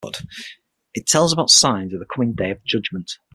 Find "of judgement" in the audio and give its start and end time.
2.49-3.19